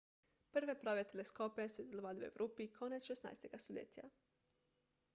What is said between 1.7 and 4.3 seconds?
so izdelovali v evropi konec 16 stoletja